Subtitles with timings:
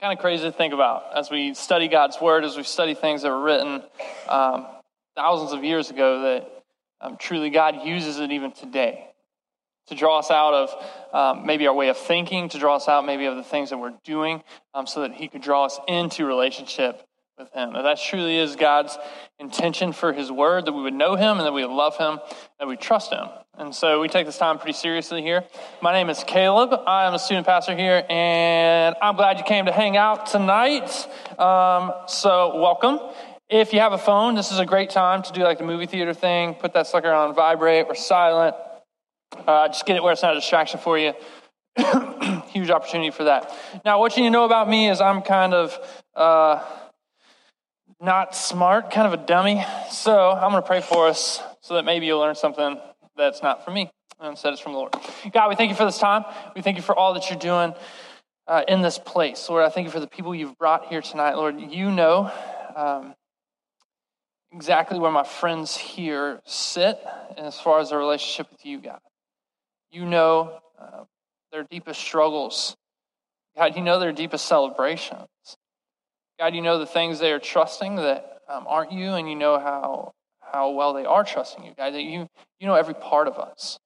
[0.00, 1.16] kind of crazy to think about.
[1.16, 3.82] As we study God's Word, as we study things that were written
[4.28, 4.66] um,
[5.14, 6.64] thousands of years ago, that
[7.00, 9.06] um, truly God uses it even today
[9.88, 13.06] to draw us out of um, maybe our way of thinking, to draw us out
[13.06, 14.42] maybe of the things that we're doing,
[14.74, 17.02] um, so that He could draw us into relationship
[17.38, 17.74] with Him.
[17.74, 18.96] That truly is God's
[19.38, 22.18] intention for His Word, that we would know Him and that we would love Him,
[22.58, 23.26] that we trust Him.
[23.58, 25.44] And so we take this time pretty seriously here.
[25.82, 26.80] My name is Caleb.
[26.86, 30.90] I'm a student pastor here, and I'm glad you came to hang out tonight.
[31.38, 33.00] Um, so, welcome.
[33.50, 35.86] If you have a phone, this is a great time to do like the movie
[35.86, 36.54] theater thing.
[36.54, 38.56] Put that sucker on vibrate or silent.
[39.46, 41.12] Uh, just get it where it's not a distraction for you.
[42.48, 43.54] Huge opportunity for that.
[43.84, 45.78] Now, what you need to know about me is I'm kind of
[46.14, 46.64] uh,
[48.00, 49.64] not smart, kind of a dummy.
[49.90, 52.78] So I'm going to pray for us so that maybe you'll learn something
[53.16, 53.90] that's not from me.
[54.20, 54.94] And instead, it's from the Lord.
[55.32, 56.24] God, we thank you for this time.
[56.54, 57.74] We thank you for all that you're doing
[58.46, 59.48] uh, in this place.
[59.48, 61.34] Lord, I thank you for the people you've brought here tonight.
[61.34, 62.30] Lord, you know
[62.74, 63.14] um,
[64.52, 66.98] exactly where my friends here sit
[67.36, 69.00] as far as their relationship with you, God.
[69.90, 71.04] You know uh,
[71.52, 72.76] their deepest struggles.
[73.56, 75.28] God, you know their deepest celebrations.
[76.38, 79.58] God, you know the things they are trusting that um, aren't you, and you know
[79.58, 82.28] how how well they are trusting you, God, that you,
[82.60, 83.78] you know every part of us.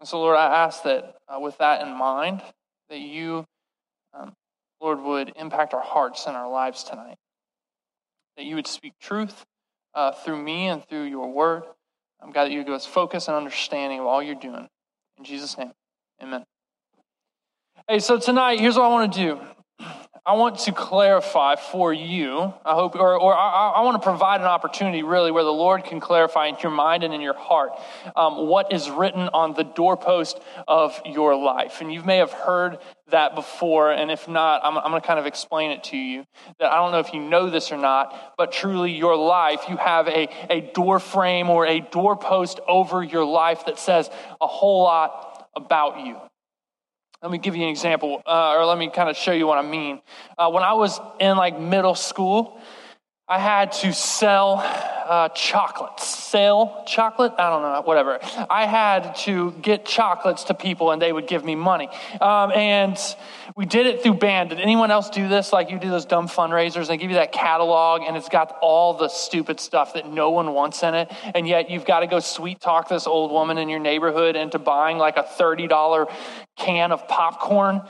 [0.00, 2.40] And so, Lord, I ask that uh, with that in mind,
[2.88, 3.44] that you,
[4.14, 4.32] um,
[4.80, 7.16] Lord, would impact our hearts and our lives tonight.
[8.36, 9.44] That you would speak truth
[9.94, 11.64] uh, through me and through your word.
[12.22, 14.68] Um, God, that you would give us focus and understanding of all you're doing.
[15.18, 15.72] In Jesus' name,
[16.22, 16.44] amen.
[17.88, 19.40] Hey, so tonight, here's what I want to do.
[20.26, 24.40] I want to clarify for you, I hope, or, or I, I, want to provide
[24.42, 27.72] an opportunity really where the Lord can clarify in your mind and in your heart
[28.14, 31.80] um, what is written on the doorpost of your life.
[31.80, 35.18] And you may have heard that before, and if not, I'm, I'm going to kind
[35.18, 36.26] of explain it to you.
[36.58, 39.78] That I don't know if you know this or not, but truly your life, you
[39.78, 44.82] have a, a door frame or a doorpost over your life that says a whole
[44.82, 46.18] lot about you.
[47.22, 49.58] Let me give you an example, uh, or let me kind of show you what
[49.58, 50.00] I mean.
[50.38, 52.58] Uh, when I was in like middle school,
[53.30, 56.04] I had to sell uh, chocolates.
[56.04, 57.32] Sell chocolate?
[57.38, 58.18] I don't know, whatever.
[58.50, 61.88] I had to get chocolates to people and they would give me money.
[62.20, 62.98] Um, and
[63.54, 64.50] we did it through band.
[64.50, 65.52] Did anyone else do this?
[65.52, 68.94] Like you do those dumb fundraisers, they give you that catalog and it's got all
[68.94, 71.12] the stupid stuff that no one wants in it.
[71.32, 74.58] And yet you've got to go sweet talk this old woman in your neighborhood into
[74.58, 76.12] buying like a $30
[76.56, 77.82] can of popcorn.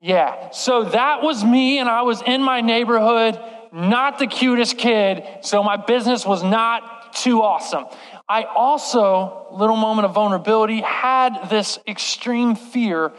[0.00, 0.50] Yeah.
[0.50, 3.38] So that was me and I was in my neighborhood
[3.72, 7.86] not the cutest kid, so my business was not too awesome.
[8.28, 13.12] I also, little moment of vulnerability, had this extreme fear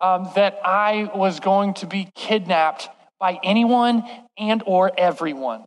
[0.00, 4.04] um, that I was going to be kidnapped by anyone
[4.36, 5.64] and or everyone.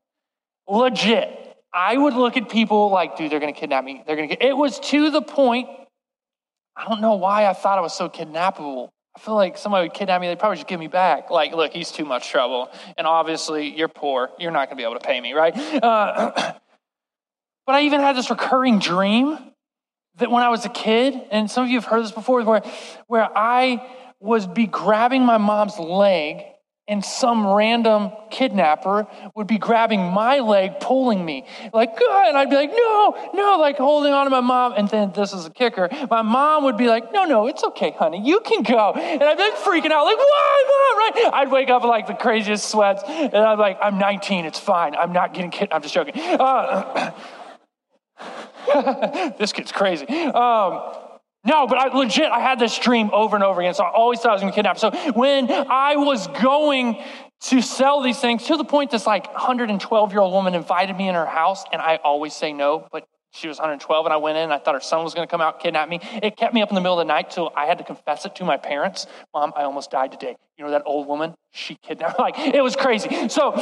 [0.68, 1.36] Legit.
[1.74, 4.04] I would look at people like, dude, they're going to kidnap me.
[4.06, 4.36] They're going to.
[4.36, 5.70] get." It was to the point.
[6.76, 8.90] I don't know why I thought I was so kidnappable.
[9.16, 11.30] I feel like somebody would kidnap me, they'd probably just give me back.
[11.30, 12.70] Like, look, he's too much trouble.
[12.98, 14.30] And obviously, you're poor.
[14.40, 15.56] You're not going to be able to pay me, right?
[15.58, 16.32] Uh,
[17.66, 19.38] but I even had this recurring dream
[20.18, 22.62] that when I was a kid, and some of you have heard this before, where,
[23.08, 23.86] where I
[24.20, 26.44] was be grabbing my mom's leg
[26.90, 32.50] and some random kidnapper would be grabbing my leg, pulling me, like, go and I'd
[32.50, 34.74] be like, no, no, like holding on to my mom.
[34.76, 35.88] And then this is a kicker.
[36.10, 38.94] My mom would be like, no, no, it's okay, honey, you can go.
[38.94, 41.34] And I'd be freaking out, like, why, mom, right?
[41.42, 45.14] I'd wake up like the craziest sweats, and I'm like, I'm 19, it's fine, I'm
[45.14, 45.74] not getting kidnapped.
[45.74, 46.14] I'm just joking.
[46.18, 47.12] Uh,
[49.38, 50.08] this kid's crazy.
[50.08, 50.82] Um,
[51.46, 53.74] no, but I legit, I had this dream over and over again.
[53.74, 54.78] So I always thought I was going to kidnap.
[54.78, 57.02] So when I was going
[57.42, 61.08] to sell these things to the point this like 112 year old woman invited me
[61.08, 64.38] in her house, and I always say no, but she was 112 and I went
[64.38, 66.00] in I thought her son was going to come out kidnap me.
[66.22, 68.26] It kept me up in the middle of the night till I had to confess
[68.26, 69.06] it to my parents.
[69.34, 70.36] Mom, I almost died today.
[70.58, 71.36] You know that old woman?
[71.52, 73.30] She kidnapped like it was crazy.
[73.30, 73.54] So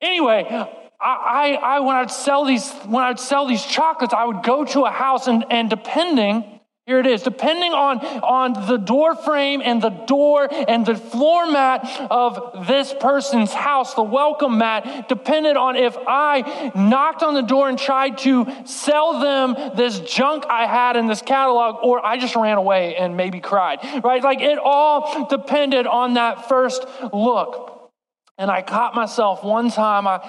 [0.00, 0.68] anyway, I,
[1.00, 4.82] I, I when I'd sell these when I'd sell these chocolates, I would go to
[4.82, 6.54] a house and, and depending
[6.86, 7.22] here it is.
[7.22, 12.92] Depending on, on the door frame and the door and the floor mat of this
[13.00, 18.18] person's house, the welcome mat depended on if I knocked on the door and tried
[18.18, 22.96] to sell them this junk I had in this catalog or I just ran away
[22.96, 24.22] and maybe cried, right?
[24.22, 26.84] Like it all depended on that first
[27.14, 27.92] look.
[28.36, 30.28] And I caught myself one time, I,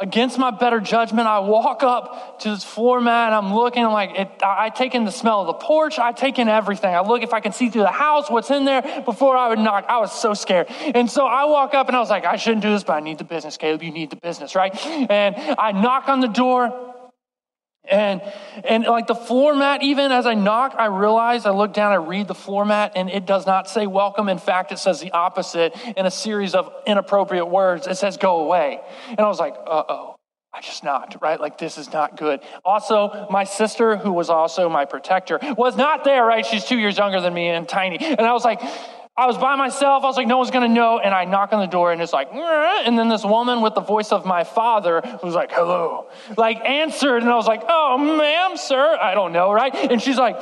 [0.00, 4.18] against my better judgment, I walk up to this floor mat I'm looking, I'm like,
[4.18, 6.94] it, I take in the smell of the porch, I take in everything.
[6.94, 9.58] I look if I can see through the house, what's in there before I would
[9.58, 9.84] knock.
[9.88, 10.68] I was so scared.
[10.70, 13.00] And so I walk up and I was like, I shouldn't do this, but I
[13.00, 13.56] need the business.
[13.56, 14.74] Caleb, you need the business, right?
[14.86, 16.89] And I knock on the door.
[17.90, 18.22] And
[18.64, 21.96] and like the floor mat, even as I knock, I realize I look down, I
[21.96, 24.28] read the floor mat, and it does not say welcome.
[24.28, 27.86] In fact, it says the opposite in a series of inappropriate words.
[27.86, 28.80] It says go away.
[29.08, 30.16] And I was like, uh oh.
[30.52, 31.40] I just knocked, right?
[31.40, 32.40] Like, this is not good.
[32.64, 36.44] Also, my sister, who was also my protector, was not there, right?
[36.44, 37.98] She's two years younger than me and tiny.
[37.98, 38.60] And I was like,
[39.20, 40.02] I was by myself.
[40.02, 40.98] I was like, no one's going to know.
[40.98, 43.82] And I knock on the door and it's like, and then this woman with the
[43.82, 46.08] voice of my father was like, hello,
[46.38, 47.22] like answered.
[47.22, 48.96] And I was like, oh, ma'am, sir.
[48.98, 49.74] I don't know, right?
[49.74, 50.40] And she's like,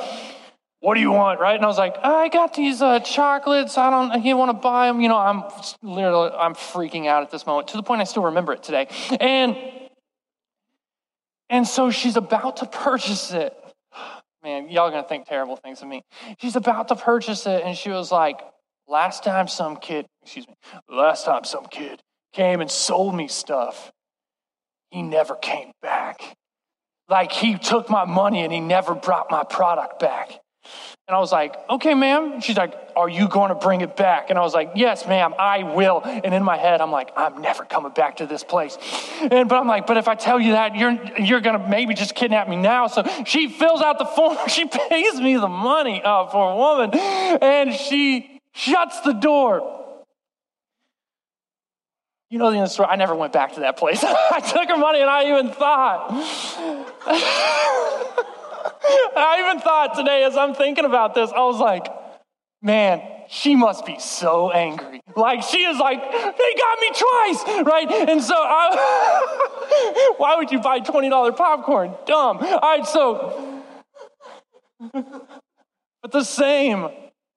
[0.79, 1.57] what do you want, right?
[1.57, 3.77] And I was like, I got these uh, chocolates.
[3.77, 5.01] I don't, you want to buy them?
[5.01, 5.43] You know, I'm
[5.81, 8.87] literally, I'm freaking out at this moment to the point I still remember it today.
[9.19, 9.57] And,
[11.49, 13.57] and so she's about to purchase it.
[14.41, 16.01] Man, y'all gonna think terrible things of me.
[16.37, 18.39] She's about to purchase it, and she was like,
[18.89, 20.55] Last time some kid, excuse me,
[20.89, 22.01] last time some kid
[22.33, 23.91] came and sold me stuff,
[24.89, 26.35] he never came back.
[27.07, 30.31] Like he took my money and he never brought my product back.
[31.07, 32.41] And I was like, okay, ma'am.
[32.41, 34.29] She's like, are you going to bring it back?
[34.29, 36.01] And I was like, yes, ma'am, I will.
[36.03, 38.77] And in my head, I'm like, I'm never coming back to this place.
[39.21, 42.15] And but I'm like, but if I tell you that, you're you're gonna maybe just
[42.15, 42.87] kidnap me now.
[42.87, 44.37] So she fills out the form.
[44.49, 49.75] She pays me the money uh, for a woman, and she shuts the door.
[52.29, 52.89] You know the end of the story.
[52.89, 54.03] I never went back to that place.
[54.03, 56.09] I took her money and I even thought.
[59.15, 61.87] I even thought today as I'm thinking about this, I was like,
[62.61, 65.01] man, she must be so angry.
[65.15, 67.91] Like she is like, they got me twice, right?
[68.09, 71.95] And so I, why would you buy $20 popcorn?
[72.05, 72.37] Dumb.
[72.37, 73.63] All right, so,
[74.93, 76.89] but the same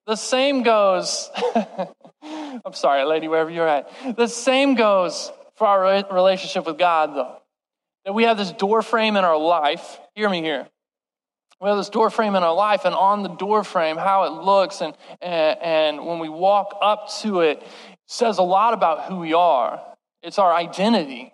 [0.05, 1.29] the same goes,
[2.23, 3.89] I'm sorry, lady, wherever you're at.
[4.15, 7.37] The same goes for our relationship with God, though.
[8.05, 9.99] That we have this door frame in our life.
[10.15, 10.67] Hear me here.
[11.61, 14.43] We have this door frame in our life, and on the door frame, how it
[14.43, 17.63] looks, and, and, and when we walk up to it,
[18.07, 19.81] says a lot about who we are.
[20.21, 21.32] It's our identity.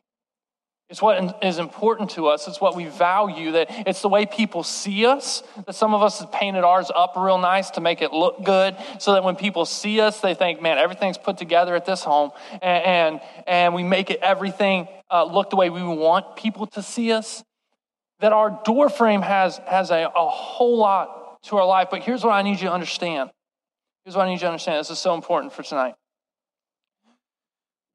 [0.89, 2.47] It's what is important to us.
[2.47, 3.51] It's what we value.
[3.51, 5.43] That it's the way people see us.
[5.67, 8.75] That some of us have painted ours up real nice to make it look good,
[8.97, 12.31] so that when people see us, they think, "Man, everything's put together at this home,"
[12.63, 16.81] and and, and we make it everything uh, look the way we want people to
[16.81, 17.43] see us.
[18.19, 21.89] That our door frame has has a, a whole lot to our life.
[21.91, 23.29] But here's what I need you to understand.
[24.05, 24.79] Here's what I need you to understand.
[24.79, 25.93] This is so important for tonight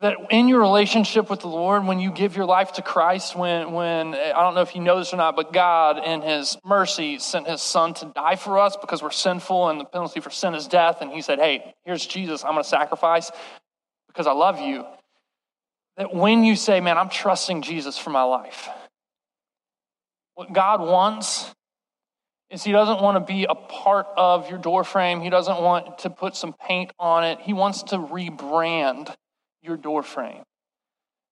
[0.04, 3.72] that in your relationship with the Lord, when you give your life to Christ, when,
[3.72, 7.18] when I don't know if you know this or not, but God, in His mercy,
[7.18, 10.54] sent His Son to die for us because we're sinful and the penalty for sin
[10.54, 10.98] is death.
[11.00, 13.30] And He said, Hey, here's Jesus, I'm going to sacrifice
[14.08, 14.84] because I love you.
[15.96, 18.68] That when you say, Man, I'm trusting Jesus for my life,
[20.34, 21.50] what God wants
[22.50, 26.10] is He doesn't want to be a part of your doorframe, He doesn't want to
[26.10, 29.14] put some paint on it, He wants to rebrand
[29.64, 30.42] your door frame.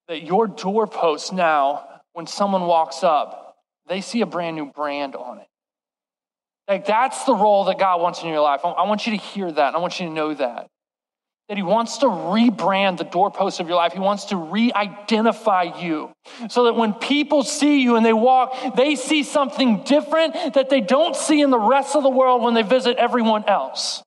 [0.08, 3.56] That your doorpost now, when someone walks up,
[3.88, 5.46] they see a brand new brand on it.
[6.68, 8.60] Like that's the role that God wants in your life.
[8.64, 9.74] I want you to hear that.
[9.74, 10.68] I want you to know that.
[11.48, 13.92] That He wants to rebrand the doorpost of your life.
[13.92, 16.12] He wants to re identify you
[16.48, 20.80] so that when people see you and they walk, they see something different that they
[20.80, 24.02] don't see in the rest of the world when they visit everyone else.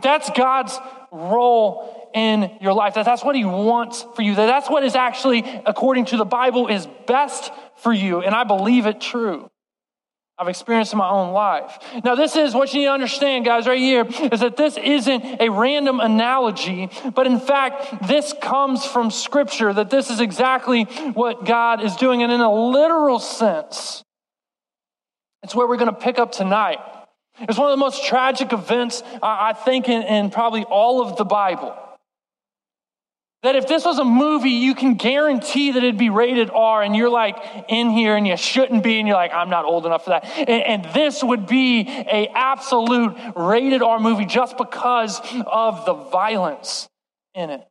[0.00, 0.78] That's God's
[1.10, 2.94] role in your life.
[2.94, 4.34] That that's what he wants for you.
[4.34, 8.20] That that's what is actually, according to the Bible, is best for you.
[8.20, 9.50] And I believe it true.
[10.38, 11.78] I've experienced in my own life.
[12.04, 15.40] Now, this is what you need to understand, guys, right here, is that this isn't
[15.40, 21.44] a random analogy, but in fact, this comes from Scripture, that this is exactly what
[21.44, 22.22] God is doing.
[22.22, 24.02] And in a literal sense,
[25.42, 26.78] it's where we're going to pick up tonight.
[27.40, 31.24] It's one of the most tragic events, I think, in, in probably all of the
[31.24, 31.76] Bible.
[33.42, 36.94] That if this was a movie, you can guarantee that it'd be rated R, and
[36.94, 37.36] you're like
[37.68, 40.24] in here and you shouldn't be, and you're like, I'm not old enough for that.
[40.36, 46.88] And, and this would be a absolute rated R movie just because of the violence
[47.34, 47.66] in it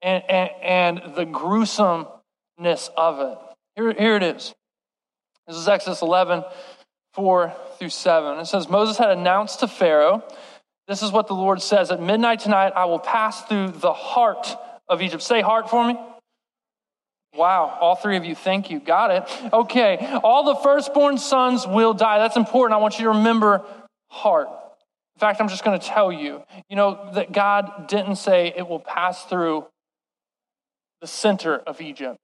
[0.00, 3.38] and, and, and the gruesomeness of it.
[3.76, 4.54] Here, here it is.
[5.46, 6.42] This is Exodus 11,
[7.14, 8.38] 4 through 7.
[8.38, 10.22] It says, Moses had announced to Pharaoh,
[10.86, 14.48] this is what the Lord says At midnight tonight, I will pass through the heart
[14.88, 15.22] of Egypt.
[15.22, 15.98] Say heart for me.
[17.34, 18.78] Wow, all three of you, thank you.
[18.78, 19.52] Got it.
[19.52, 22.18] Okay, all the firstborn sons will die.
[22.18, 22.78] That's important.
[22.78, 23.64] I want you to remember
[24.08, 24.48] heart.
[25.16, 28.68] In fact, I'm just going to tell you, you know, that God didn't say it
[28.68, 29.66] will pass through
[31.00, 32.16] the center of Egypt.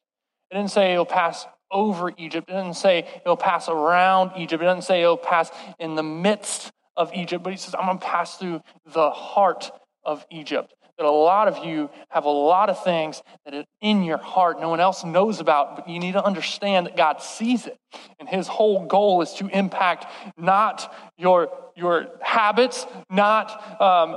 [0.50, 2.48] It didn't say it'll pass over Egypt.
[2.48, 4.62] It doesn't say it'll pass around Egypt.
[4.62, 7.98] It doesn't say it'll pass in the midst of Egypt, but he says, I'm going
[7.98, 9.70] to pass through the heart
[10.04, 14.02] of Egypt that a lot of you have a lot of things that are in
[14.02, 17.66] your heart no one else knows about, but you need to understand that God sees
[17.66, 17.78] it.
[18.18, 20.04] And his whole goal is to impact
[20.36, 24.14] not your, your habits, not um,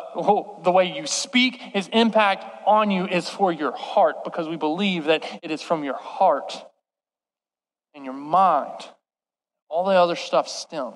[0.64, 1.56] the way you speak.
[1.56, 5.86] His impact on you is for your heart because we believe that it is from
[5.86, 6.66] your heart
[7.94, 8.88] and your mind.
[9.70, 10.94] All the other stuff stem.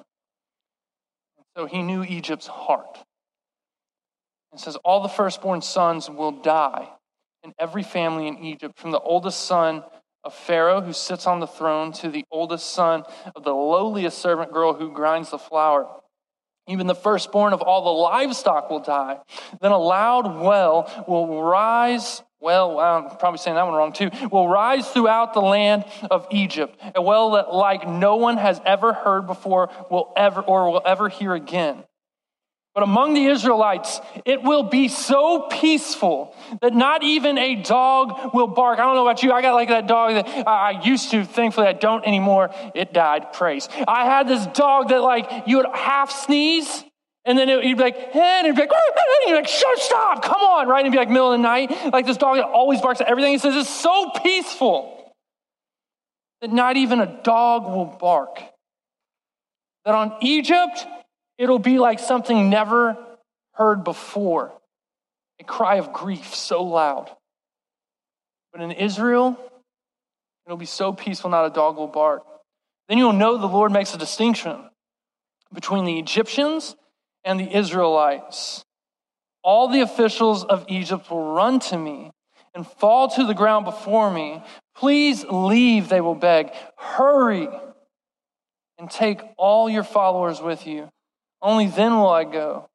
[1.56, 3.00] So he knew Egypt's heart.
[4.54, 6.88] It says, All the firstborn sons will die
[7.44, 9.84] in every family in Egypt, from the oldest son
[10.24, 13.04] of Pharaoh who sits on the throne to the oldest son
[13.36, 15.88] of the lowliest servant girl who grinds the flour.
[16.68, 19.20] Even the firstborn of all the livestock will die.
[19.62, 22.22] Then a loud well will rise.
[22.40, 24.12] Well, I'm probably saying that one wrong too.
[24.32, 28.94] Will rise throughout the land of Egypt, a well that, like no one has ever
[28.94, 31.84] heard before, will ever or will ever hear again.
[32.76, 38.46] But among the Israelites, it will be so peaceful that not even a dog will
[38.46, 38.78] bark.
[38.78, 39.32] I don't know about you.
[39.32, 41.26] I got like that dog that I used to.
[41.26, 42.52] Thankfully, I don't anymore.
[42.76, 43.34] It died.
[43.34, 43.68] Praise.
[43.88, 46.84] I had this dog that like you would half sneeze.
[47.28, 50.24] And then it, you'd be like, and it'd be like, and you're like, shut, stop,
[50.24, 50.80] come on, right?
[50.84, 51.94] And it'd be like middle of the night.
[51.94, 53.34] Like this dog that always barks at everything.
[53.34, 55.14] He says it's so peaceful
[56.42, 58.42] that not even a dog will bark.
[59.86, 60.86] That on Egypt,
[61.38, 62.98] It'll be like something never
[63.54, 64.52] heard before
[65.40, 67.12] a cry of grief so loud.
[68.52, 69.38] But in Israel,
[70.46, 72.24] it'll be so peaceful, not a dog will bark.
[72.90, 74.58] Then you'll know the Lord makes a distinction
[75.54, 76.76] between the Egyptians
[77.28, 78.64] and the Israelites.
[79.44, 82.12] All the officials of Egypt will run to me
[82.56, 84.42] and fall to the ground before me.
[84.76, 86.52] Please leave, they will beg.
[86.78, 87.50] Hurry
[88.80, 90.90] and take all your followers with you.
[91.42, 92.70] Only then will I go.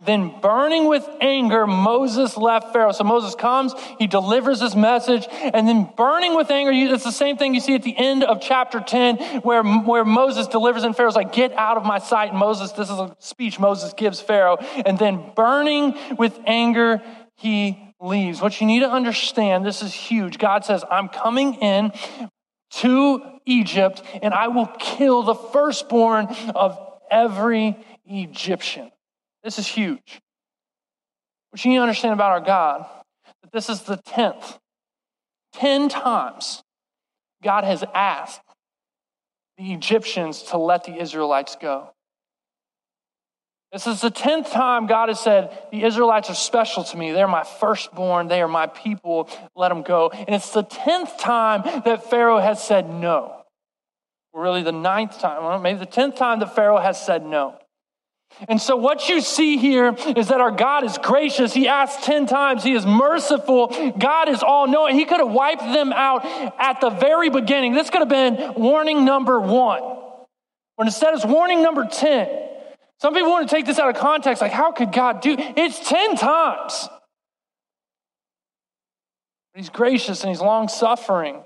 [0.00, 2.92] Then, burning with anger, Moses left Pharaoh.
[2.92, 7.36] So Moses comes, he delivers his message, and then burning with anger, it's the same
[7.36, 11.16] thing you see at the end of chapter 10, where, where Moses delivers, and Pharaoh's
[11.16, 12.30] like, Get out of my sight.
[12.30, 14.58] And Moses, this is a speech Moses gives Pharaoh.
[14.86, 17.02] And then, burning with anger,
[17.34, 18.40] he leaves.
[18.40, 20.38] What you need to understand, this is huge.
[20.38, 21.92] God says, I'm coming in
[22.70, 26.78] to Egypt, and I will kill the firstborn of
[27.10, 27.76] every
[28.06, 28.92] Egyptian.
[29.48, 30.20] This is huge.
[31.48, 32.84] What you need to understand about our God,
[33.40, 34.58] that this is the 10th.
[35.54, 36.62] 10 times
[37.42, 38.42] God has asked
[39.56, 41.94] the Egyptians to let the Israelites go.
[43.72, 47.12] This is the 10th time God has said, The Israelites are special to me.
[47.12, 48.28] They're my firstborn.
[48.28, 49.30] They are my people.
[49.56, 50.10] Let them go.
[50.10, 53.46] And it's the 10th time that Pharaoh has said no.
[54.34, 57.58] Really, the ninth time, well, maybe the 10th time that Pharaoh has said no.
[58.48, 61.52] And so, what you see here is that our God is gracious.
[61.52, 62.62] He asks 10 times.
[62.62, 63.92] He is merciful.
[63.98, 64.94] God is all knowing.
[64.94, 66.24] He could have wiped them out
[66.58, 67.72] at the very beginning.
[67.72, 69.82] This could have been warning number one.
[70.76, 72.28] But instead, it's warning number 10.
[73.00, 75.88] Some people want to take this out of context like, how could God do it's
[75.88, 76.88] 10 times?
[79.54, 81.42] He's gracious and he's long suffering.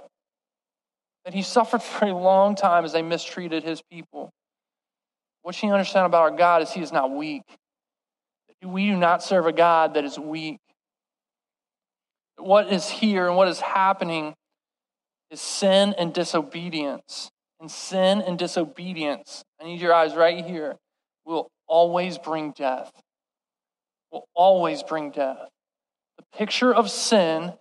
[1.25, 4.31] That he suffered for a long time as they mistreated his people.
[5.43, 7.43] What you understand about our God is He is not weak.
[8.65, 10.61] We do not serve a God that is weak.
[12.37, 14.35] What is here and what is happening
[15.31, 17.31] is sin and disobedience.
[17.61, 20.77] And sin and disobedience, I need your eyes right here,
[21.25, 22.91] will always bring death.
[24.11, 25.49] Will always bring death.
[26.19, 27.53] The picture of sin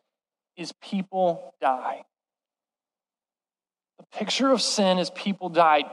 [0.58, 2.04] is people die
[4.14, 5.86] picture of sin is people died.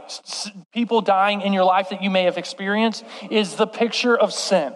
[0.72, 4.74] People dying in your life that you may have experienced is the picture of sin.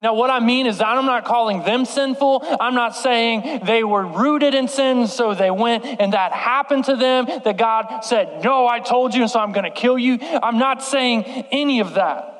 [0.00, 2.46] Now, what I mean is that I'm not calling them sinful.
[2.60, 6.94] I'm not saying they were rooted in sin, so they went and that happened to
[6.94, 10.18] them, that God said, No, I told you, and so I'm going to kill you.
[10.20, 12.37] I'm not saying any of that.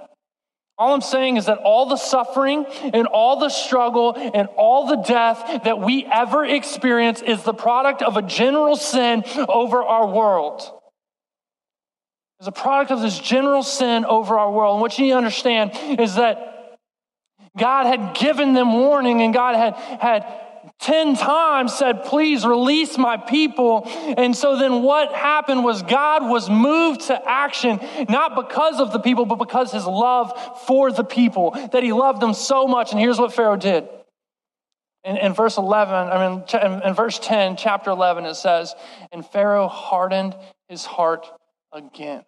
[0.79, 4.97] All I'm saying is that all the suffering and all the struggle and all the
[4.97, 10.63] death that we ever experience is the product of a general sin over our world.
[12.39, 14.75] It's a product of this general sin over our world.
[14.75, 16.79] And what you need to understand is that
[17.57, 20.48] God had given them warning and God had, had
[20.81, 23.83] 10 times said, Please release my people.
[24.17, 29.01] And so then what happened was God was moved to action, not because of the
[29.01, 30.33] people, but because his love
[30.67, 32.93] for the people, that he loved them so much.
[32.93, 33.89] And here's what Pharaoh did.
[35.05, 38.75] In, in verse 11, I mean, in, in verse 10, chapter 11, it says,
[39.11, 40.37] And Pharaoh hardened
[40.69, 41.27] his heart
[41.73, 42.25] again.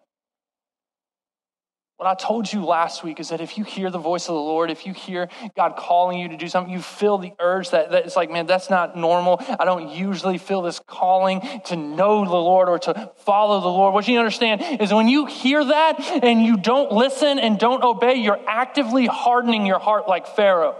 [2.01, 4.41] What I told you last week is that if you hear the voice of the
[4.41, 7.91] Lord, if you hear God calling you to do something, you feel the urge that,
[7.91, 9.39] that it's like, man, that's not normal.
[9.59, 13.93] I don't usually feel this calling to know the Lord or to follow the Lord.
[13.93, 18.15] What you understand is when you hear that and you don't listen and don't obey,
[18.15, 20.75] you're actively hardening your heart like Pharaoh.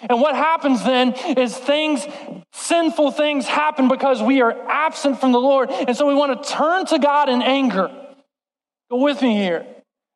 [0.00, 2.06] And what happens then is things,
[2.54, 5.68] sinful things happen because we are absent from the Lord.
[5.70, 7.90] And so we want to turn to God in anger.
[8.90, 9.66] Go with me here.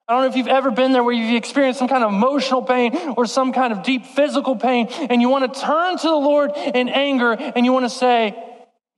[0.08, 2.62] I don't know if you've ever been there where you've experienced some kind of emotional
[2.62, 6.16] pain or some kind of deep physical pain, and you want to turn to the
[6.16, 8.36] Lord in anger and you want to say,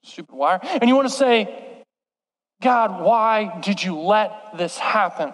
[0.03, 1.85] stupid wire, and you want to say,
[2.63, 5.33] God, why did you let this happen?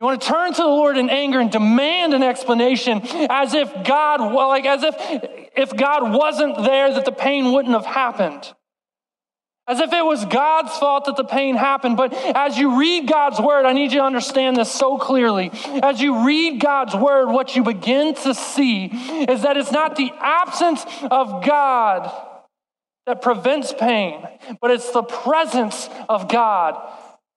[0.00, 3.00] You want to turn to the Lord in anger and demand an explanation
[3.30, 4.94] as if God, well, like as if
[5.56, 8.52] if God wasn't there that the pain wouldn't have happened.
[9.66, 11.96] As if it was God's fault that the pain happened.
[11.96, 15.50] But as you read God's word, I need you to understand this so clearly.
[15.82, 20.12] As you read God's word, what you begin to see is that it's not the
[20.20, 22.12] absence of God
[23.06, 24.26] that prevents pain,
[24.60, 26.78] but it's the presence of God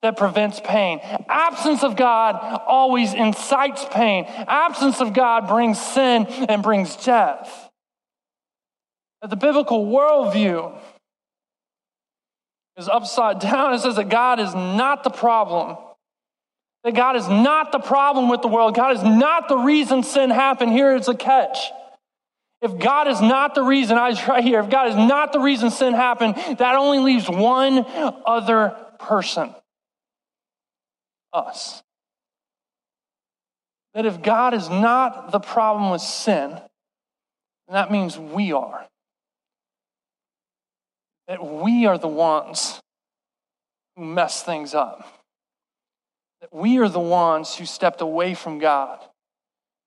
[0.01, 0.99] that prevents pain.
[1.29, 4.25] Absence of God always incites pain.
[4.25, 7.69] Absence of God brings sin and brings death.
[9.27, 10.77] The biblical worldview
[12.77, 13.73] is upside down.
[13.73, 15.77] It says that God is not the problem.
[16.83, 18.75] That God is not the problem with the world.
[18.75, 20.71] God is not the reason sin happened.
[20.71, 21.57] Here is a catch.
[22.61, 25.69] If God is not the reason, I right here, if God is not the reason
[25.69, 27.85] sin happened, that only leaves one
[28.25, 29.53] other person
[31.33, 31.83] us.
[33.93, 36.59] That if God is not the problem with sin,
[37.69, 38.85] that means we are.
[41.27, 42.79] That we are the ones
[43.95, 45.07] who mess things up.
[46.41, 48.99] That we are the ones who stepped away from God.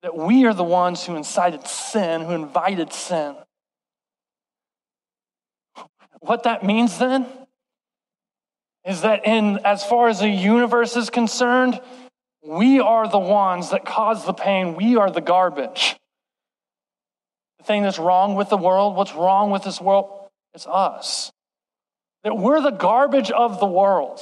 [0.02, 3.36] That we are the ones who incited sin, who invited sin.
[6.20, 7.26] What that means then
[8.86, 11.80] is that in as far as the universe is concerned,
[12.42, 14.74] we are the ones that cause the pain.
[14.74, 15.96] We are the garbage.
[17.58, 20.19] The thing that's wrong with the world, what's wrong with this world,
[20.54, 21.30] it's us.
[22.24, 24.20] That we're the garbage of the world.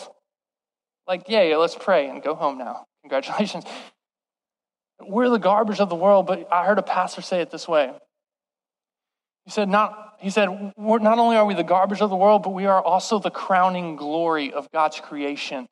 [1.06, 2.84] Like, yeah, yeah, let's pray and go home now.
[3.02, 3.64] Congratulations.
[5.00, 7.92] We're the garbage of the world, but I heard a pastor say it this way.
[9.44, 12.50] He said, not, he said, not only are we the garbage of the world, but
[12.50, 15.66] we are also the crowning glory of God's creation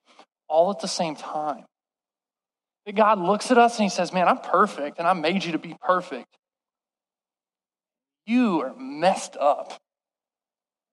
[0.49, 1.65] all at the same time.
[2.87, 5.53] That God looks at us and he says, Man, I'm perfect and I made you
[5.53, 6.29] to be perfect.
[8.27, 9.79] You are messed up.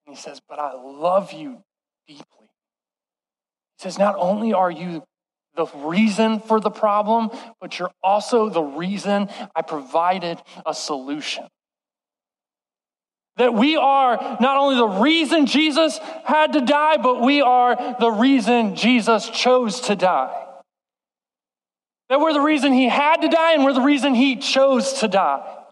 [0.06, 1.63] And he says, But I love you
[2.08, 2.50] deeply.
[3.78, 5.04] He says, Not only are you
[5.56, 7.30] the reason for the problem,
[7.62, 11.48] but you're also the reason I provided a solution.
[13.38, 18.12] That we are not only the reason Jesus had to die, but we are the
[18.12, 20.39] reason Jesus chose to die.
[22.10, 25.08] That we're the reason he had to die and we're the reason he chose to
[25.08, 25.62] die.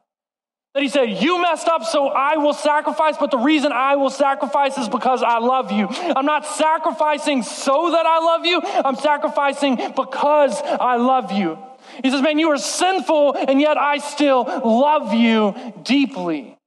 [0.73, 4.09] That he said, You messed up, so I will sacrifice, but the reason I will
[4.09, 5.87] sacrifice is because I love you.
[5.89, 11.57] I'm not sacrificing so that I love you, I'm sacrificing because I love you.
[12.03, 16.57] He says, Man, you are sinful, and yet I still love you deeply.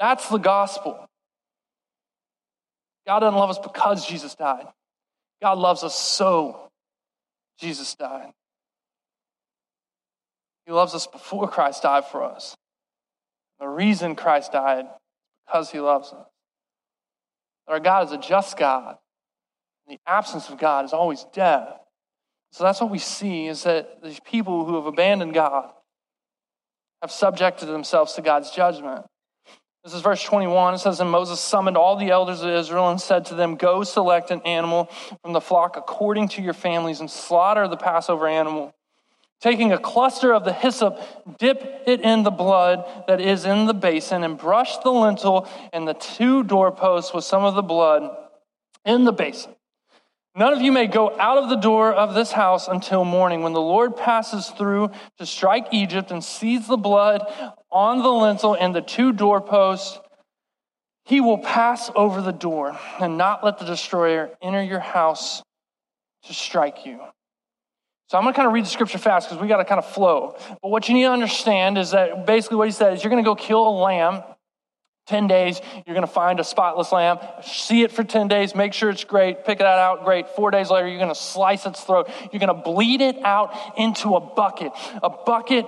[0.00, 1.06] That's the gospel.
[3.06, 4.66] God doesn't love us because Jesus died.
[5.42, 6.70] God loves us so
[7.58, 8.32] Jesus died.
[10.66, 12.56] He loves us before Christ died for us.
[13.60, 14.86] The reason Christ died
[15.46, 16.26] because he loves us.
[17.68, 18.96] Our God is a just God.
[19.88, 21.78] The absence of God is always death.
[22.52, 25.70] So that's what we see is that these people who have abandoned God
[27.02, 29.06] have subjected themselves to God's judgment.
[29.84, 30.74] This is verse 21.
[30.74, 33.84] It says, And Moses summoned all the elders of Israel and said to them, Go
[33.84, 34.90] select an animal
[35.22, 38.74] from the flock according to your families and slaughter the Passover animal.
[39.40, 40.98] Taking a cluster of the hyssop,
[41.38, 45.86] dip it in the blood that is in the basin, and brush the lintel and
[45.86, 48.10] the two doorposts with some of the blood
[48.84, 49.54] in the basin.
[50.34, 53.54] None of you may go out of the door of this house until morning, when
[53.54, 57.22] the Lord passes through to strike Egypt and sees the blood
[57.70, 59.98] on the lintel and the two doorposts.
[61.06, 65.42] He will pass over the door and not let the destroyer enter your house
[66.24, 67.00] to strike you.
[68.08, 69.78] So I'm going to kind of read the scripture fast because we got to kind
[69.78, 70.36] of flow.
[70.62, 73.22] But what you need to understand is that basically what he said is you're going
[73.22, 74.22] to go kill a lamb
[75.06, 78.72] 10 days, you're going to find a spotless lamb, see it for 10 days, make
[78.72, 80.28] sure it's great, pick it out, great.
[80.30, 82.10] Four days later, you're going to slice its throat.
[82.32, 85.66] You're going to bleed it out into a bucket, a bucket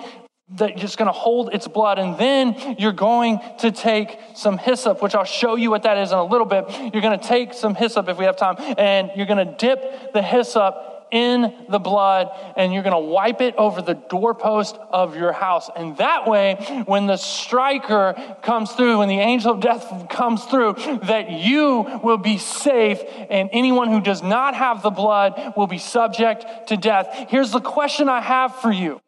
[0.50, 1.98] that's just going to hold its blood.
[1.98, 6.10] And then you're going to take some hyssop, which I'll show you what that is
[6.10, 6.64] in a little bit.
[6.92, 10.12] You're going to take some hyssop if we have time, and you're going to dip
[10.12, 15.16] the hyssop in the blood and you're going to wipe it over the doorpost of
[15.16, 15.70] your house.
[15.74, 20.74] And that way, when the striker comes through, when the angel of death comes through,
[21.04, 25.78] that you will be safe and anyone who does not have the blood will be
[25.78, 27.26] subject to death.
[27.28, 29.00] Here's the question I have for you.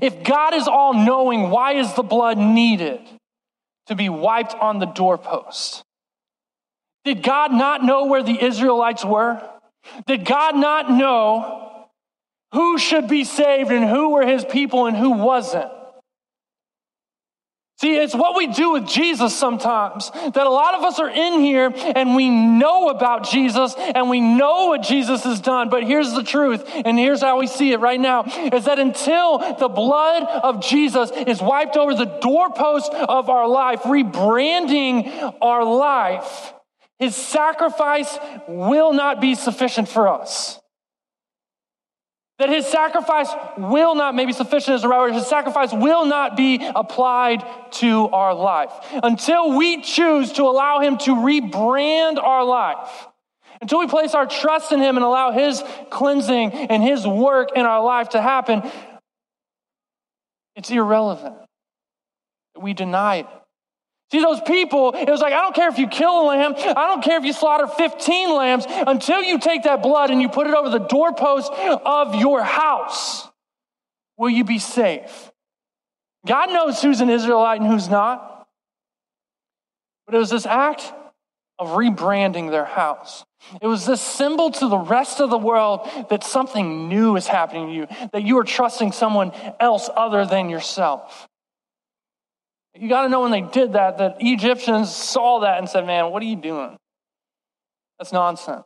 [0.00, 3.00] If God is all knowing, why is the blood needed
[3.86, 5.82] to be wiped on the doorpost?
[7.04, 9.42] Did God not know where the Israelites were?
[10.06, 11.86] Did God not know
[12.52, 15.70] who should be saved and who were his people and who wasn't?
[17.80, 20.10] See, it's what we do with Jesus sometimes.
[20.10, 24.20] That a lot of us are in here and we know about Jesus and we
[24.20, 25.70] know what Jesus has done.
[25.70, 29.38] But here's the truth, and here's how we see it right now is that until
[29.54, 36.52] the blood of Jesus is wiped over the doorpost of our life, rebranding our life,
[37.00, 40.60] his sacrifice will not be sufficient for us.
[42.38, 46.60] That his sacrifice will not, maybe sufficient the right word, his sacrifice will not be
[46.74, 48.72] applied to our life.
[49.02, 53.06] Until we choose to allow him to rebrand our life,
[53.62, 57.66] until we place our trust in him and allow his cleansing and his work in
[57.66, 58.62] our life to happen,
[60.54, 61.36] it's irrelevant.
[62.58, 63.26] We deny it.
[64.10, 66.88] See, those people, it was like, I don't care if you kill a lamb, I
[66.88, 70.48] don't care if you slaughter 15 lambs, until you take that blood and you put
[70.48, 73.28] it over the doorpost of your house,
[74.16, 75.30] will you be safe?
[76.26, 78.48] God knows who's an Israelite and who's not.
[80.06, 80.92] But it was this act
[81.58, 83.24] of rebranding their house.
[83.62, 87.68] It was this symbol to the rest of the world that something new is happening
[87.68, 91.28] to you, that you are trusting someone else other than yourself.
[92.74, 96.10] You got to know when they did that, that Egyptians saw that and said, Man,
[96.10, 96.76] what are you doing?
[97.98, 98.64] That's nonsense.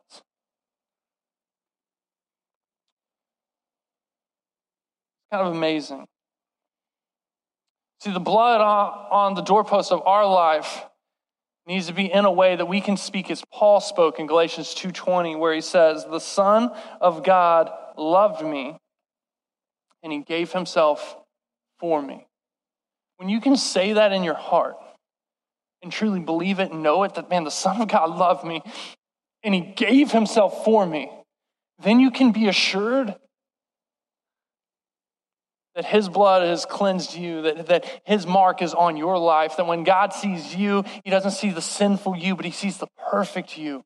[5.32, 6.06] Kind of amazing.
[8.00, 10.84] See, the blood on the doorpost of our life
[11.66, 14.74] needs to be in a way that we can speak as Paul spoke in Galatians
[14.74, 18.76] 2:20 where he says, "The son of God loved me
[20.02, 21.16] and he gave himself
[21.78, 22.26] for me."
[23.16, 24.76] When you can say that in your heart
[25.82, 28.62] and truly believe it and know it, that, man, the Son of God loved me
[29.42, 31.10] and He gave Himself for me,
[31.82, 33.14] then you can be assured
[35.74, 39.66] that His blood has cleansed you, that, that His mark is on your life, that
[39.66, 43.58] when God sees you, He doesn't see the sinful you, but He sees the perfect
[43.58, 43.82] you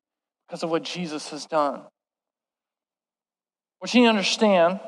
[0.47, 1.83] because of what Jesus has done.
[3.79, 4.81] What you need to understand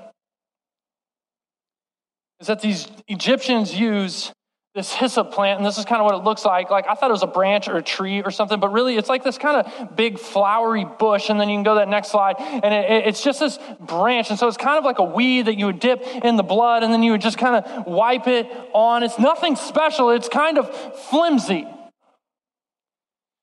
[2.41, 4.33] is that these Egyptians use
[4.75, 6.71] this hyssop plant, and this is kind of what it looks like.
[6.71, 9.09] Like I thought it was a branch or a tree or something, but really it's
[9.09, 11.29] like this kind of big flowery bush.
[11.29, 14.31] And then you can go to that next slide, and it, it's just this branch.
[14.31, 16.85] And so it's kind of like a weed that you would dip in the blood,
[16.85, 19.03] and then you would just kind of wipe it on.
[19.03, 20.73] It's nothing special, it's kind of
[21.11, 21.67] flimsy.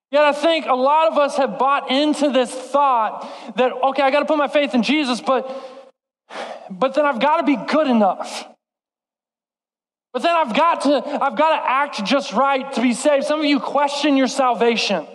[0.10, 4.12] Yet I think a lot of us have bought into this thought that, okay, I
[4.12, 5.51] got to put my faith in Jesus, but,
[6.69, 8.47] but then I've got to be good enough.
[10.17, 13.25] But then I've got to, I've got to act just right to be saved.
[13.25, 15.06] Some of you question your salvation.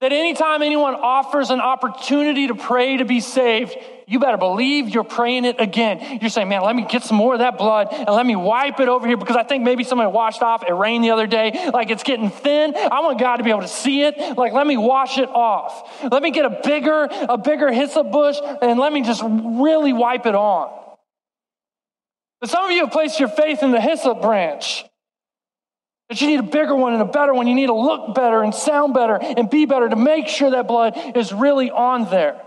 [0.00, 3.76] That anytime anyone offers an opportunity to pray to be saved,
[4.08, 6.18] you better believe you're praying it again.
[6.20, 8.80] You're saying, man, let me get some more of that blood and let me wipe
[8.80, 10.64] it over here because I think maybe somebody washed off.
[10.66, 11.70] It rained the other day.
[11.72, 12.74] Like it's getting thin.
[12.74, 14.36] I want God to be able to see it.
[14.36, 16.02] Like, let me wash it off.
[16.02, 20.26] Let me get a bigger, a bigger hyssop bush and let me just really wipe
[20.26, 20.81] it on.
[22.42, 24.84] But some of you have placed your faith in the hyssop branch.
[26.08, 27.46] That you need a bigger one and a better one.
[27.46, 30.66] You need to look better and sound better and be better to make sure that
[30.66, 32.42] blood is really on there.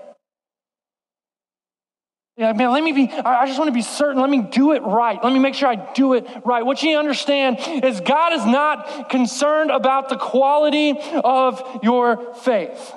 [2.35, 4.19] Yeah, man, let me be, I just want to be certain.
[4.19, 5.17] Let me do it right.
[5.23, 6.65] Let me make sure I do it right.
[6.65, 12.93] What you understand is God is not concerned about the quality of your faith.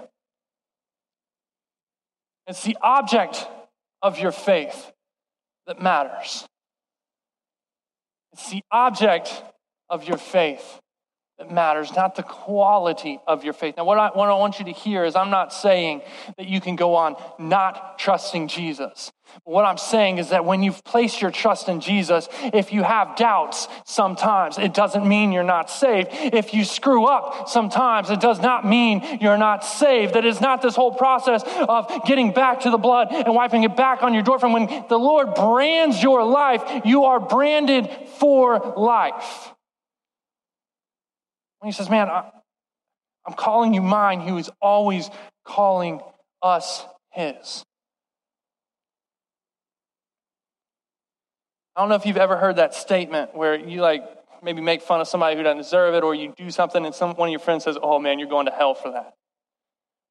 [2.48, 3.46] It's the object
[4.02, 4.90] of your faith
[5.68, 6.44] that matters.
[8.38, 9.42] It's the object
[9.90, 10.78] of your faith
[11.38, 13.76] that matters, not the quality of your faith.
[13.76, 16.02] Now, what I, what I want you to hear is I'm not saying
[16.36, 19.12] that you can go on not trusting Jesus.
[19.44, 23.14] What I'm saying is that when you've placed your trust in Jesus, if you have
[23.14, 26.08] doubts sometimes, it doesn't mean you're not saved.
[26.10, 30.14] If you screw up sometimes, it does not mean you're not saved.
[30.14, 33.76] That is not this whole process of getting back to the blood and wiping it
[33.76, 34.54] back on your doorframe.
[34.54, 39.52] When the Lord brands your life, you are branded for life.
[41.58, 45.10] When he says, Man, I'm calling you mine, he was always
[45.44, 46.00] calling
[46.42, 47.64] us his.
[51.76, 54.02] I don't know if you've ever heard that statement where you like
[54.42, 57.14] maybe make fun of somebody who doesn't deserve it, or you do something and some,
[57.14, 59.14] one of your friends says, Oh man, you're going to hell for that.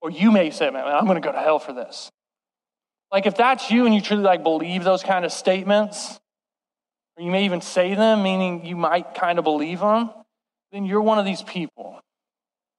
[0.02, 2.10] Or you may say, Man, I'm going to go to hell for this.
[3.12, 6.20] Like if that's you and you truly like believe those kind of statements,
[7.18, 10.12] or you may even say them, meaning you might kind of believe them,
[10.72, 12.00] then you're one of these people.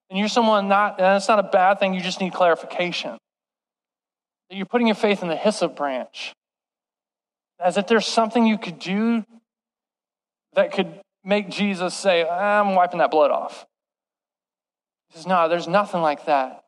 [0.09, 3.17] And you're someone not, and it's not a bad thing, you just need clarification.
[4.49, 6.33] That you're putting your faith in the hyssop branch
[7.59, 9.23] as if there's something you could do
[10.53, 13.65] that could make Jesus say, I'm wiping that blood off.
[15.09, 16.63] He says, No, there's nothing like that.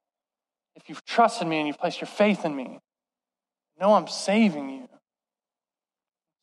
[0.76, 2.80] If you've trusted me and you've placed your faith in me,
[3.80, 4.90] know I'm saving you.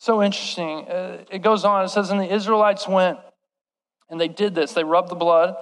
[0.00, 0.88] So interesting.
[0.88, 1.84] Uh, it goes on.
[1.84, 3.18] It says, And the Israelites went
[4.10, 4.72] and they did this.
[4.72, 5.56] They rubbed the blood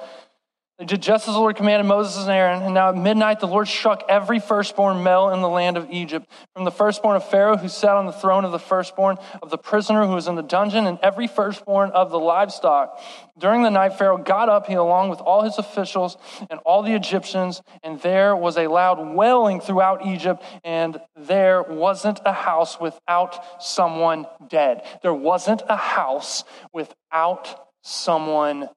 [0.79, 2.63] they did just as the Lord commanded Moses and Aaron.
[2.63, 6.31] And now at midnight, the Lord struck every firstborn male in the land of Egypt,
[6.53, 9.57] from the firstborn of Pharaoh who sat on the throne of the firstborn of the
[9.57, 13.01] prisoner who was in the dungeon, and every firstborn of the livestock.
[13.39, 16.19] During the night, Pharaoh got up, he along with all his officials
[16.51, 22.21] and all the Egyptians, and there was a loud wailing throughout Egypt, and there wasn't
[22.27, 24.83] a house without someone dead.
[25.01, 28.69] There wasn't a house without someone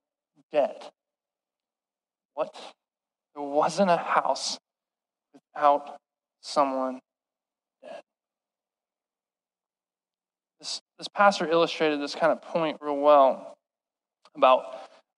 [0.52, 0.84] dead.
[2.36, 2.54] What?
[3.34, 4.60] There wasn't a house
[5.34, 5.98] without
[6.42, 7.00] someone
[7.82, 8.02] dead.
[10.60, 13.56] This, this pastor illustrated this kind of point real well
[14.36, 14.64] about,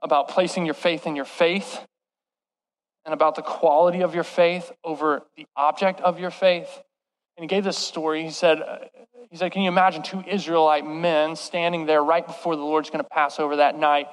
[0.02, 1.86] about placing your faith in your faith
[3.04, 6.82] and about the quality of your faith over the object of your faith.
[7.42, 8.24] And he gave this story.
[8.24, 8.78] He said, uh,
[9.32, 13.04] he said, Can you imagine two Israelite men standing there right before the Lord's going
[13.04, 14.10] to pass over that night?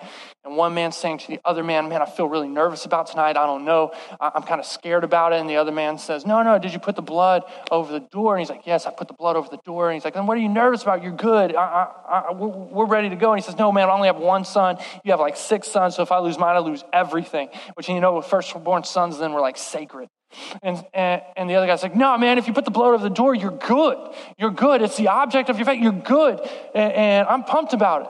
[0.47, 3.37] And one man saying to the other man, Man, I feel really nervous about tonight.
[3.37, 3.93] I don't know.
[4.19, 5.41] I'm kind of scared about it.
[5.41, 8.35] And the other man says, No, no, did you put the blood over the door?
[8.35, 9.91] And he's like, Yes, I put the blood over the door.
[9.91, 11.03] And he's like, Then what are you nervous about?
[11.03, 11.55] You're good.
[11.55, 13.35] I, I, I, we're ready to go.
[13.35, 14.79] And he says, No, man, I only have one son.
[15.05, 15.97] You have like six sons.
[15.97, 17.51] So if I lose mine, I lose everything.
[17.75, 20.09] Which, you know, firstborn sons then were like sacred.
[20.63, 23.03] And, and, and, the other guy's like, no, man, if you put the blood over
[23.03, 23.97] the door, you're good.
[24.39, 24.83] You're good.
[24.83, 25.81] It's the object of your faith.
[25.83, 26.41] You're good.
[26.75, 28.09] And, and I'm pumped about it.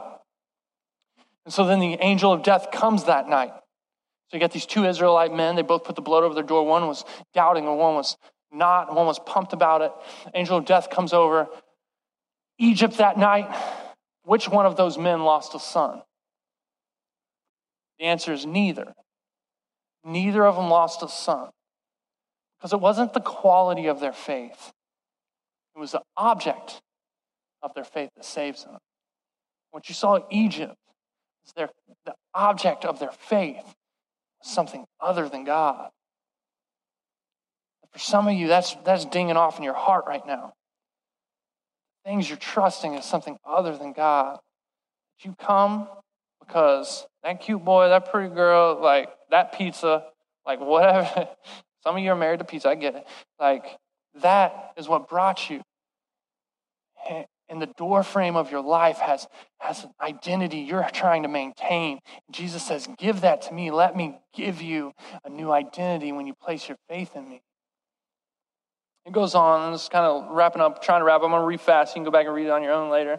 [1.45, 3.53] And so then the angel of death comes that night.
[4.29, 5.57] So you got these two Israelite men.
[5.57, 6.67] They both put the blood over their door.
[6.67, 8.17] One was doubting, and one was
[8.53, 8.95] not.
[8.95, 9.93] One was pumped about it.
[10.35, 11.49] Angel of death comes over.
[12.59, 13.49] Egypt that night.
[14.25, 16.03] Which one of those men lost a son?
[17.99, 18.93] The answer is neither.
[20.05, 21.49] Neither of them lost a son.
[22.59, 24.73] Because it wasn't the quality of their faith,
[25.77, 26.81] it was the object
[27.63, 28.79] of their faith that saves them.
[29.71, 30.77] What you saw in Egypt
[31.47, 31.71] is their,
[32.05, 33.65] the object of their faith
[34.43, 35.91] was something other than God.
[37.93, 40.53] For some of you, that's, that's dinging off in your heart right now.
[42.05, 44.39] Things you're trusting is something other than God.
[45.21, 45.89] You come
[46.41, 50.05] because that cute boy, that pretty girl, like that pizza,
[50.47, 51.29] like whatever,
[51.85, 53.07] Some of you are married to pizza, I get it.
[53.39, 53.65] Like,
[54.23, 55.63] that is what brought you.
[57.49, 59.27] And the door frame of your life has,
[59.61, 61.99] has an identity you're trying to maintain.
[62.31, 63.71] Jesus says, Give that to me.
[63.71, 64.93] Let me give you
[65.25, 67.41] a new identity when you place your faith in me.
[69.07, 71.23] It goes on, it's kind of wrapping up, trying to wrap.
[71.23, 71.95] I'm going to read fast.
[71.95, 73.19] You can go back and read it on your own later.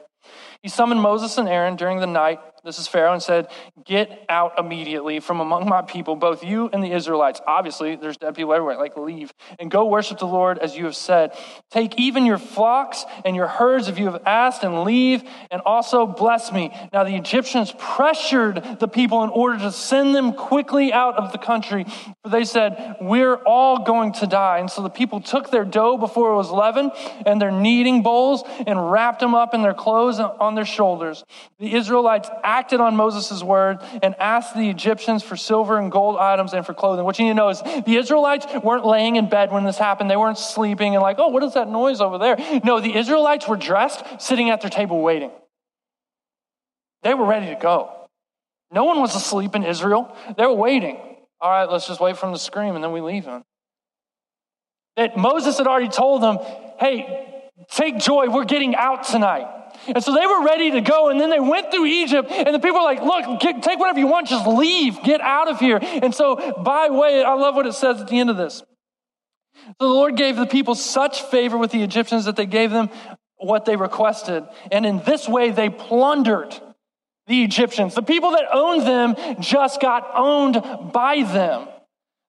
[0.62, 3.48] He summoned Moses and Aaron during the night this is Pharaoh, and said,
[3.86, 7.40] Get out immediately from among my people, both you and the Israelites.
[7.48, 10.96] Obviously, there's dead people everywhere, like leave, and go worship the Lord as you have
[10.96, 11.32] said.
[11.72, 16.06] Take even your flocks and your herds if you have asked, and leave, and also
[16.06, 16.76] bless me.
[16.92, 21.38] Now, the Egyptians pressured the people in order to send them quickly out of the
[21.38, 21.86] country,
[22.24, 24.60] for they said, We're all going to die.
[24.60, 26.92] And so the people took their dough before it was leavened
[27.26, 31.24] and their kneading bowls and wrapped them up in their clothes clothes on their shoulders.
[31.60, 36.54] The Israelites acted on Moses' word and asked the Egyptians for silver and gold items
[36.54, 37.06] and for clothing.
[37.06, 40.10] What you need to know is the Israelites weren't laying in bed when this happened.
[40.10, 42.38] They weren't sleeping and like, oh, what is that noise over there?
[42.64, 45.32] No, the Israelites were dressed, sitting at their table waiting.
[47.04, 47.92] They were ready to go.
[48.72, 50.16] No one was asleep in Israel.
[50.38, 50.98] They were waiting.
[51.42, 53.44] All right, let's just wait for them to scream and then we leave them.
[54.98, 56.40] That Moses had already told them,
[56.80, 57.39] hey,
[57.72, 59.48] take joy, we're getting out tonight.
[59.88, 62.60] And so they were ready to go, and then they went through Egypt, and the
[62.60, 65.80] people were like, Look, get, take whatever you want, just leave, get out of here.
[65.82, 68.64] And so, by way, I love what it says at the end of this.
[69.56, 72.90] So the Lord gave the people such favor with the Egyptians that they gave them
[73.38, 74.44] what they requested.
[74.72, 76.60] And in this way, they plundered
[77.28, 77.96] the Egyptians.
[77.96, 81.68] The people that owned them just got owned by them.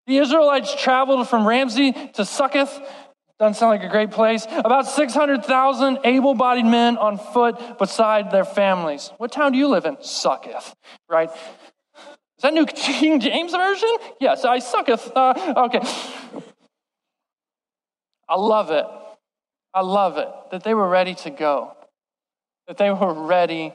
[0.07, 2.81] The Israelites traveled from Rameses to Succoth.
[3.41, 4.47] Doesn't sound like a great place.
[4.51, 9.11] About 600,000 able bodied men on foot beside their families.
[9.17, 9.97] What town do you live in?
[10.03, 10.75] Succoth,
[11.09, 11.31] right?
[11.31, 13.97] Is that New King James Version?
[14.21, 15.11] Yes, I sucketh.
[15.17, 15.81] Uh, okay.
[18.29, 18.85] I love it.
[19.73, 21.75] I love it that they were ready to go,
[22.69, 23.73] that they were ready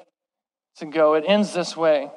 [0.78, 1.16] to go.
[1.16, 2.12] It ends this way.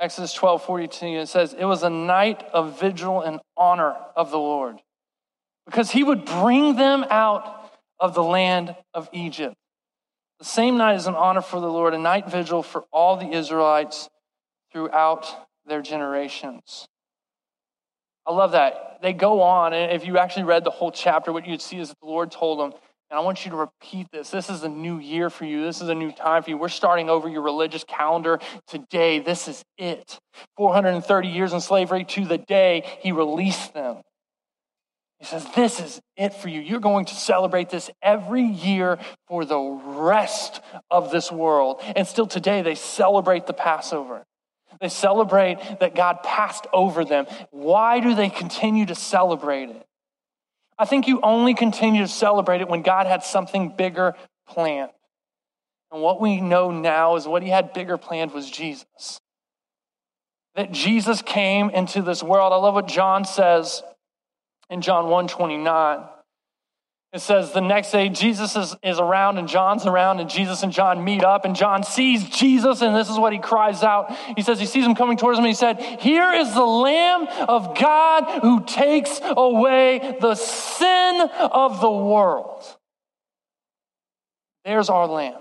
[0.00, 4.38] Exodus 12 42, it says, It was a night of vigil and honor of the
[4.38, 4.80] Lord
[5.66, 9.54] because he would bring them out of the land of Egypt.
[10.38, 13.30] The same night is an honor for the Lord, a night vigil for all the
[13.30, 14.08] Israelites
[14.72, 15.26] throughout
[15.66, 16.86] their generations.
[18.26, 18.98] I love that.
[19.02, 21.88] They go on, and if you actually read the whole chapter, what you'd see is
[21.88, 22.78] that the Lord told them,
[23.10, 24.30] and I want you to repeat this.
[24.30, 25.64] This is a new year for you.
[25.64, 26.56] This is a new time for you.
[26.56, 29.18] We're starting over your religious calendar today.
[29.18, 30.18] This is it.
[30.56, 34.02] 430 years in slavery to the day he released them.
[35.20, 36.60] He says, This is it for you.
[36.60, 41.80] You're going to celebrate this every year for the rest of this world.
[41.94, 44.24] And still today, they celebrate the Passover.
[44.80, 47.26] They celebrate that God passed over them.
[47.50, 49.86] Why do they continue to celebrate it?
[50.78, 54.14] I think you only continue to celebrate it when God had something bigger
[54.48, 54.90] planned.
[55.92, 59.20] And what we know now is what he had bigger planned was Jesus.
[60.54, 62.54] That Jesus came into this world.
[62.54, 63.82] I love what John says
[64.70, 66.04] in John 129.
[67.12, 70.72] It says the next day Jesus is, is around and John's around and Jesus and
[70.72, 74.16] John meet up and John sees Jesus and this is what he cries out.
[74.36, 77.26] He says he sees him coming towards him and he said, Here is the Lamb
[77.48, 82.64] of God who takes away the sin of the world.
[84.64, 85.40] There's our Lamb.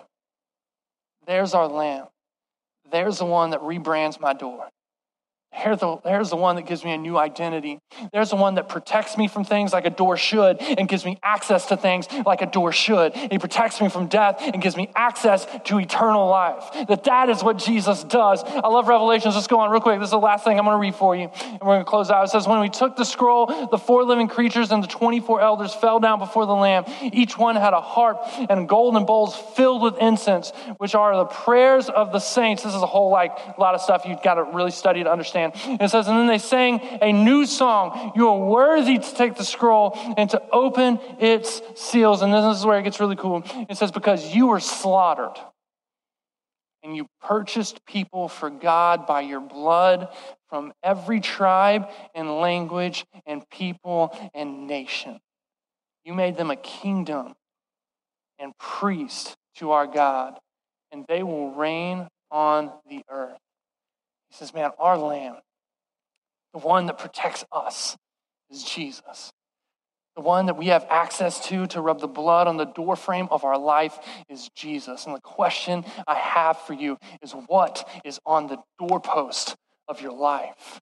[1.28, 2.08] There's our Lamb.
[2.92, 4.70] There's the one that rebrands my door.
[5.52, 7.82] There's the, there's the one that gives me a new identity.
[8.14, 11.18] There's the one that protects me from things like a door should and gives me
[11.24, 13.14] access to things like a door should.
[13.16, 16.88] He protects me from death and gives me access to eternal life.
[16.88, 18.44] That that is what Jesus does.
[18.44, 19.36] I love Revelations.
[19.36, 20.00] Let's go on real quick.
[20.00, 21.30] This is the last thing I'm going to read for you.
[21.42, 22.24] And we're going to close out.
[22.24, 25.74] It says, When we took the scroll, the four living creatures and the 24 elders
[25.74, 26.86] fell down before the Lamb.
[27.02, 31.90] Each one had a harp and golden bowls filled with incense, which are the prayers
[31.90, 32.64] of the saints.
[32.64, 35.12] This is a whole like a lot of stuff you've got to really study to
[35.12, 35.82] understand understand.
[35.82, 38.13] It says, and then they sang a new song.
[38.15, 42.21] You are worthy to take the scroll and to open its seals.
[42.21, 43.43] And this is where it gets really cool.
[43.69, 45.38] It says, because you were slaughtered
[46.84, 50.10] and you purchased people for God by your blood
[50.49, 55.19] from every tribe and language and people and nation.
[56.06, 57.36] You made them a kingdom
[58.39, 60.39] and priest to our God,
[60.91, 63.38] and they will reign on the earth.
[64.30, 65.38] He says, Man, our lamb,
[66.54, 67.98] the one that protects us,
[68.50, 69.32] is Jesus.
[70.15, 73.46] The one that we have access to to rub the blood on the doorframe of
[73.46, 75.06] our life is Jesus.
[75.06, 79.56] And the question I have for you is what is on the doorpost
[79.88, 80.82] of your life?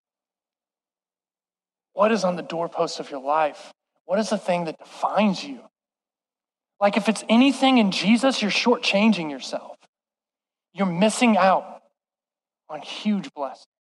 [1.94, 3.72] What is on the doorpost of your life?
[4.06, 5.60] What is the thing that defines you?
[6.80, 9.78] Like if it's anything in Jesus, you're shortchanging yourself.
[10.74, 11.77] You're missing out
[12.70, 13.68] on huge blessings.